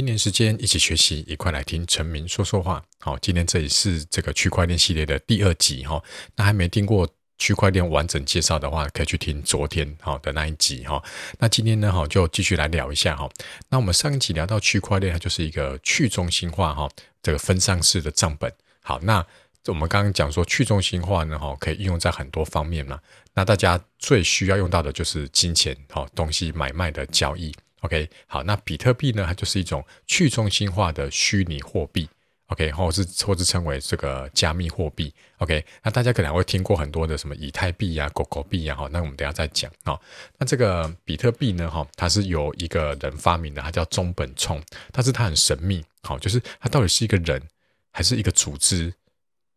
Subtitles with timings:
[0.00, 2.82] 一年时间一起学习，一块来听陈明说说话。
[3.00, 6.02] 好，今天这里是这个区块链系列的第二集哈。
[6.36, 11.04] 那还没听过区块链完整介绍的话，可以去听昨天好的那一集哈。
[11.38, 13.28] 那今天呢哈，就继续来聊一下哈。
[13.68, 16.88] 那我们上一集聊到区块链，它就是一个去中心化哈，
[17.22, 18.50] 这个分散式的账本。
[18.80, 19.22] 好，那
[19.66, 22.98] 我们刚刚讲说去中心化呢哈，可以应用在很多方面嘛。
[23.34, 27.54] 那大家最需要用到的就是金钱好，东西买卖的交易。
[27.80, 29.24] OK，好，那比特币呢？
[29.26, 32.08] 它就是一种去中心化的虚拟货币
[32.48, 35.64] ，OK，或是或是称为这个加密货币，OK。
[35.82, 39.98] 那大家可能会听过很多的什么以太币呀、狗狗币呀，哈，那我们等下再讲啊。
[40.36, 41.70] 那这个比特币呢？
[41.70, 44.62] 哈，它是由一个人发明的，它叫中本聪，
[44.92, 47.42] 但是它很神秘，好，就是它到底是一个人
[47.90, 48.92] 还是一个组织？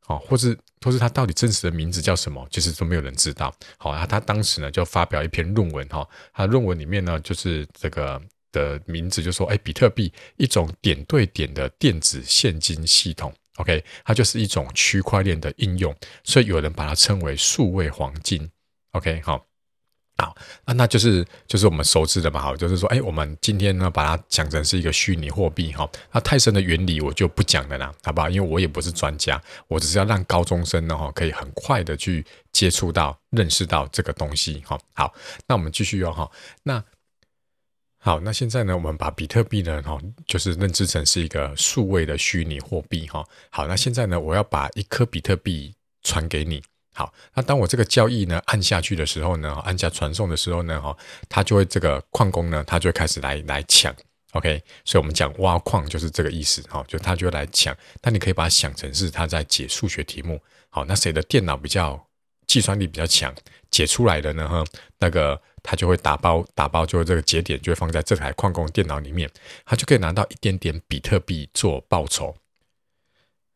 [0.07, 2.45] 哦，或是或是他到底真实的名字叫什么？
[2.51, 3.53] 其实都没有人知道。
[3.77, 18.49] 好啊，他当时呢就发表一篇论文哈，他论文里面呢就是这个的名字就说，哎，比特币一种点对点的电子现金系统，OK，它就是一种区块链的应用，所以有人把它称为数位黄金
[18.91, 19.52] ，OK，好。
[20.15, 28.29] 好，那那就是就是我们熟知的嘛，好，就是说，哎，我们今天呢把它讲成是一个虚拟货币，哈，那太深的原理我就不讲了啦，好不好？
[28.29, 34.79] 因为我也不是专家，我只是要让高中生呢，哈，可以很快的去接触到、认识到这个东西，哈。
[34.93, 35.11] 好，
[35.47, 36.83] 那我们继续哦，哈，那
[37.97, 43.25] 好，那现在呢，我们把比特币呢，哈，就是认知成是一个数位的虚拟货币，哈。
[43.49, 46.61] 好，那现在呢，我要把一颗比特币传给你。
[46.95, 50.95] 好，那当我这个交易呢按下去的时候呢，按下传送的时候呢，哈，
[51.27, 53.91] 它就会这个矿工呢，他就会开始来来抢
[54.33, 57.75] ，OK，所以我们讲挖矿就是这个意思，哈，就他就会来抢。
[58.03, 61.99] 那你可以把它想成是他在解数学题目，好，那谁的电脑比较
[62.45, 63.33] 计算力比较强，
[63.71, 64.63] 解出来的呢，哈，
[64.99, 69.27] 那个他就会打包打包，就这个节点就会放在这台矿工电脑里面，
[69.65, 72.35] 他就可以拿到一点点比特币做报酬。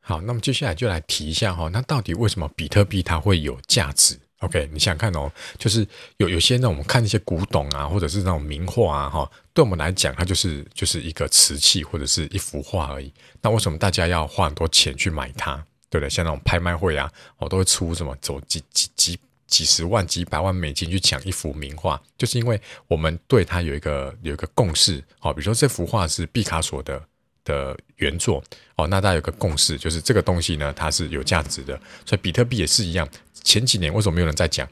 [0.08, 13.12] 好，那么接下来就来提一下哈，那到底为什么比特币它会有价值？OK，你想看哦，就是有有些呢，我们看一些古董啊，或者是那种名画啊，哈，对我们来讲，它就是就是一个瓷器或者是一幅画而已。
[13.42, 15.56] 那为什么大家要花很多钱去买它？
[15.90, 16.10] 对不对？
[16.10, 25.04] 像那种拍卖会啊，我都会出什么走几几几几十万、几百万美金去抢一幅名画，就是因为我们对它有一个有一个共识。
[25.20, 27.04] 好，比如说这幅画是毕卡索的。
[27.48, 28.44] 的原作
[28.76, 31.80] 哦，那大家有个共识，就是这个东西呢，它是有价值的。
[32.06, 33.08] 所以比特币也是一样。
[33.44, 34.68] 前几年为什么没有人在讲？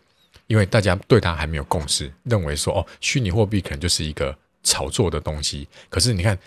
[0.47, 5.67] 因为大家对它还没有共识，认为说哦，虚拟货币可能就是一个炒作的东西。
[5.89, 6.37] 可是你看，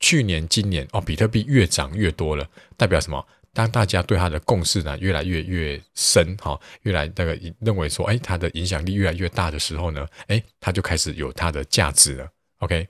[0.00, 2.46] 去年、今年哦，比特币越涨越多了，
[2.76, 3.24] 代表什么？
[3.54, 12.28] 当大家对它的共识呢越来越越深，哈，越来那个认为说，哎，它的影响力越来越大的时候呢，哎，它就开始有它的价值了。
[12.58, 12.86] OK。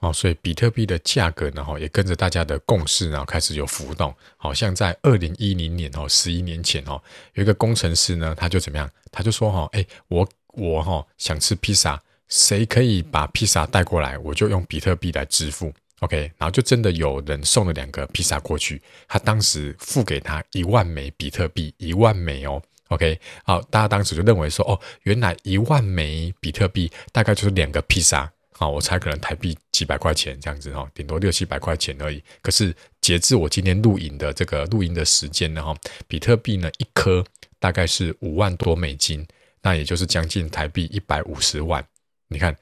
[0.00, 4.14] 哦，所以比特币的价格呢，哈，也跟着大家的共识，然后开始有浮动。
[4.36, 7.00] 好像在二零一零年哦，十一年前哦，
[7.34, 8.90] 有一个工程师呢，他就怎么样？
[9.10, 15.72] 他就说哈，哎，我我哈想吃披萨，谁可以把披萨带过来，我就用比特币来支付。
[16.00, 22.62] OK，然后就真的有人送了两个披萨过去，他当时付给他一万枚比特币，一万枚哦。
[22.88, 28.30] OK，好，大家当时就认为说，哦，原来一万枚比特币大概就是两个披萨。
[28.52, 32.22] 好，我猜可能台币几百块钱这样子哈，顶多六七百块钱而已。
[32.40, 35.76] 可是截至我今天录影的这个录音的时间呢哈，
[36.08, 37.22] 比特币呢一颗
[37.58, 39.26] 大概是五万多美金，
[39.60, 41.86] 那也就是将近台币一百五十万。
[42.28, 42.56] 你看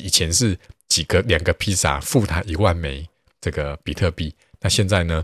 [0.00, 3.04] 以前是几个两个披萨付他一万枚
[3.40, 5.20] 这个比特币，那现在呢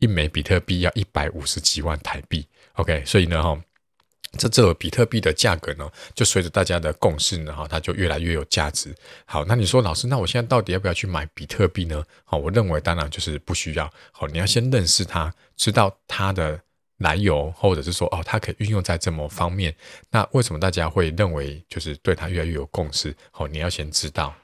[0.00, 2.44] 一枚比特币要一百五十几万台币。
[2.72, 3.56] OK，所以呢哈。
[4.36, 8.94] 这这个比特币的价格呢，就随着大家的共识呢，哈，它就越来越有价值。
[9.24, 12.04] 好，那你说老师，那我现在到底要不要去买比特币呢？
[12.24, 13.90] 好，我认为当然就是不需要。
[14.12, 16.60] 好，你要先认识它，知道它的
[16.98, 19.74] 来由，或者是说哦，它可以运用在这么方面。
[20.10, 23.16] 那为什么大家会认为就是对它越来越有共识？
[23.30, 24.34] 好，你要先知道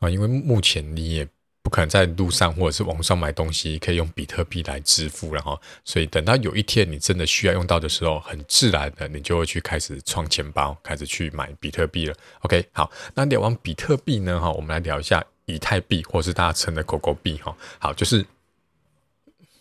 [0.00, 1.26] 啊，因为目前你也。
[1.62, 12.14] 不可能在路上或者是网上买东西可以用比特币来支付，然后，所以等到有一天你真的需要用到的时候，很自然的你就会去开始创钱包，开始去买比特币了。
[12.40, 18.26] OK，好，那聊完比特币呢，哈，我们来聊一下以太币，或是大家称的狗狗币，哈，好，就是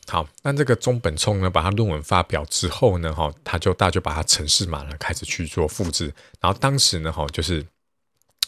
[0.08, 7.64] 好，那这个中本聪呢，把他论文发表之后呢，哈，他就大家就把它程式码呢开始去做复制，然后当时呢，哈，就是。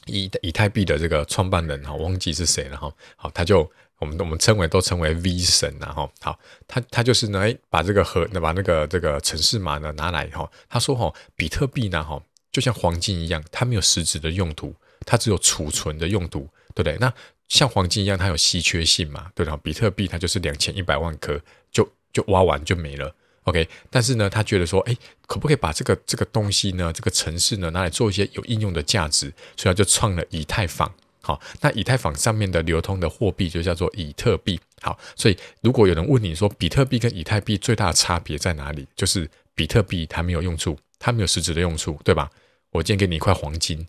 [0.08, 2.92] 以以太币的这个创办人哈，忘记是谁了哈。
[3.16, 3.70] 好，他就
[4.00, 6.10] 我们我们称为都称为 V 神呐哈。
[6.22, 10.50] 好，他他就是呢，哎，把这个和把那个这个城市码呢拿来哈。
[10.68, 12.22] 他说哈，比特币呢哈，
[12.52, 16.42] 就像黄金一样，它没有实质的用途，它只有储存的用途，
[16.76, 16.98] 对不对？
[17.00, 17.14] 那
[17.48, 19.58] 像黄金一样，它有稀缺性嘛，对吧？
[19.64, 21.40] 比特币它就是两千一百万颗，
[21.72, 23.14] 就就挖完就没了。
[23.44, 24.96] OK，但是呢，他觉得说，哎，
[25.28, 29.34] 可不可以把这个这个东西呢，这个城市呢，拿来做一些有应用的价值？
[29.58, 30.92] 所以他就创了以太坊。
[31.22, 34.60] 好，那以太坊上面的流通的货币就叫做以特币。
[34.82, 38.88] 好，所以如果有人问你说，比特币跟以太币最大的差别在哪里？
[38.96, 42.30] 就是比特币它没有用处，它没有实质的用处，对吧？
[42.72, 43.88] 我今天给你一块黄金，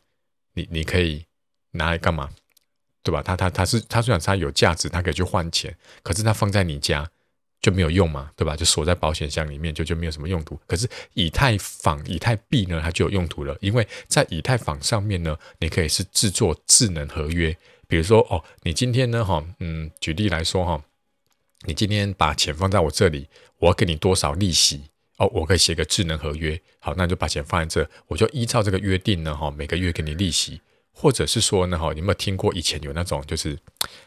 [0.54, 1.24] 你你可以
[1.72, 2.30] 拿来干嘛？
[3.02, 3.20] 对吧？
[3.20, 7.10] 它它它是它虽然它有价值，它可以去换钱，可是它放在你家
[7.64, 8.54] 就没有用嘛，对吧？
[8.54, 10.60] 就锁在保险箱里面，就就没有什么用途。
[10.66, 17.56] 可是以太坊、以太币呢，它就有用途了，因为在以太坊上面呢，你可以是制作智能合约，
[17.88, 20.84] 比如说哦，你今天呢，哈，嗯，举例来说哈，
[21.62, 23.26] 你今天把钱放在我这里，
[23.60, 24.82] 我要给你多少利息？
[25.16, 30.60] 哦，我可以写个智能合约，好，那就把钱放在这，我就依照这个约定呢，哈，每个月给你利息。
[30.96, 33.58] 或者是说呢，哈，你有没有听过以前有那种就是，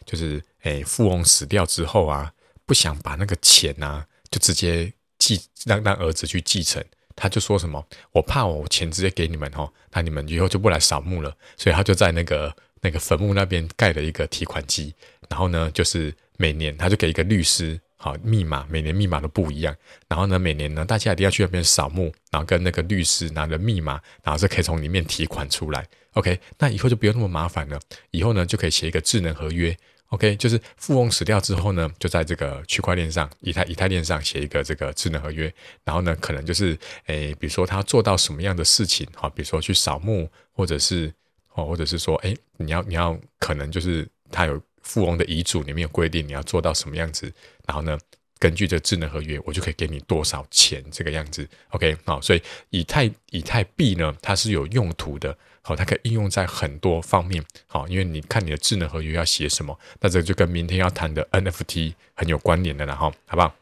[0.06, 2.32] 就是，诶，富翁死掉之后啊，
[2.68, 6.84] 不想把那个钱呐、啊，就直接继让让儿子去继承，
[7.16, 7.82] 他就说什么，
[8.12, 14.94] 我怕我钱直接给你们哈，那你们以后就不来扫墓了，所以他就在那个那个坟墓那边盖了一个提款机，
[15.30, 17.80] 然后呢，就是每年他就给一个律师。
[18.00, 19.74] 好，密码每年密码都不一样。
[20.06, 25.84] 然后呢，每年呢，大家一定要去那边扫墓，然后跟那个律师拿着密码，然后就可以从里面提款出来。
[26.12, 27.80] OK，那以后就不用那么麻烦了。
[28.12, 29.76] 以后呢，就可以写一个智能合约。
[30.08, 35.52] OK，就是富翁死掉之后呢，就在这个区块链上，以太以太链上写一个这个智能合约。
[35.84, 41.12] 然后呢，可能就是诶，比如说他做到什么样的事情，好，比如说去扫墓，或者是
[41.54, 44.60] 哦，或者是说，诶，你要你要可能就是他有。
[44.80, 47.30] 富翁的遗嘱里面有规定，你要做到什么样子，
[47.66, 47.98] 然后呢，
[48.38, 51.46] 根据这智能合约，我就可以给你多少钱这个样子。
[51.72, 52.40] OK，好，所以
[52.70, 55.36] 以太以太币呢，它是有用途的，
[55.68, 63.54] 好，它可以应用在很多方面，好，因为你看你的智能合约要写什么，那这个就跟明天要谈的 NFT 很有关联的了，哈，好不好？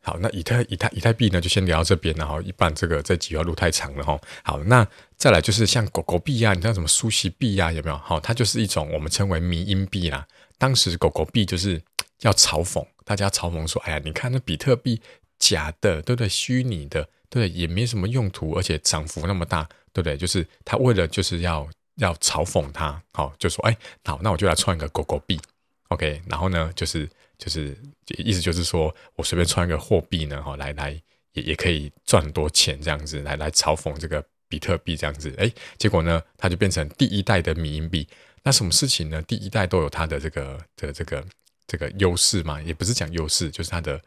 [0.00, 4.20] 好，那以太以太以太币呢，就先聊到这边，然后一般这个这几条路太长了哈。
[4.42, 4.84] 好，那
[5.16, 7.96] 再来就是像狗狗币啊，你知道什么苏西币啊，有没有？
[7.98, 10.26] 好，它就是一种我们称为迷因币啦。
[10.58, 11.80] 当时狗狗币就是
[12.22, 15.00] 要嘲讽，大家嘲讽说，哎呀，你看那比特币
[15.38, 16.28] 假的，对不对？
[16.28, 17.48] 虚拟的，对？
[17.48, 20.16] 也没什么用途，而且涨幅那么大，对不对？
[20.16, 25.40] 就是他为了就是要要嘲讽他，好，就说，哎，好，那我就来创一个狗狗币
[25.88, 27.08] ，OK，然后呢，就是。
[27.38, 27.76] 就是
[28.18, 30.92] 意思就是说我随便创一个货币呢，哈，来来
[31.32, 38.06] 也也可以赚很多钱，这样子来来嘲讽这个比特币这样子，哎，结果呢，它就变成第一代的迷因币。
[38.44, 39.20] 那什么事情呢？
[39.22, 41.24] 第一代都有它的这个的这个
[41.66, 44.00] 这个优势嘛，也不是讲优势，就是它的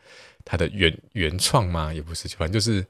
[0.46, 2.86] 它的原原创嘛，也不是，反正就是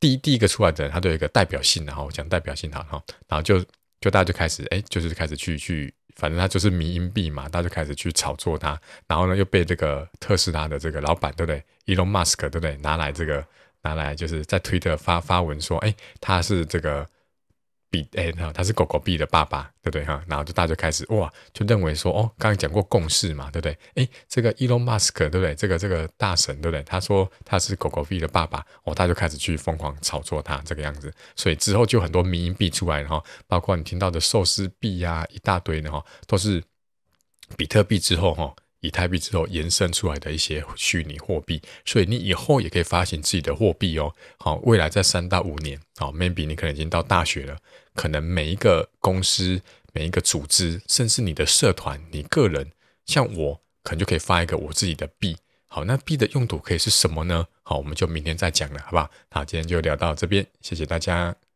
[0.00, 2.86] 第一第一个出来的他，都有一个代表性，然后讲代表性，哈，
[3.26, 3.60] 然后就
[4.00, 5.92] 就大家就开始，哎，就是开始去去。
[6.16, 12.76] 反正他就是迷因币嘛，大家就开始去炒作它，然后呢又被这个特斯拉的这个老板，对不对？Elon Musk，对不对？
[12.78, 13.44] 拿来这个
[13.82, 17.08] 拿来就是在推特发发文说，哎，他是这个。
[17.90, 20.22] 比哎，他是狗狗币的爸爸，对不对哈？
[20.26, 23.78] 然后就大家就开始哇，就认为说哦，刚刚讲过共识嘛，对不对？
[23.94, 25.54] 哎，这个 Elon Musk，对不对？
[25.54, 26.82] 这个这个大神，对不对？
[26.82, 36.62] 他说他是狗狗币的爸爸，哦，大家就开始去疯狂炒作他这个样子，所以之后就很多迷因币出来然后，包括你听到的寿司币呀，一大堆的哈，都是
[37.56, 38.54] 比特币之后哈。
[38.80, 44.14] 以太币之后延伸出来的一些虚拟货币，所以你以后也可以发行自己的货币哦。
[44.38, 47.58] 好，未来在三到五年，好，maybe 你可能已经到大学了，
[47.94, 49.60] 可能每一个公司、
[49.92, 52.70] 每一个组织，甚至你的社团、你个人，
[53.06, 55.36] 像我，可能就可以发一个我自己的币。
[55.66, 57.46] 好，那币的用途可以是什么呢？
[57.62, 59.10] 好，我们就明天再讲了，好不好？
[59.30, 61.47] 好，今天就聊到这边，谢谢大家。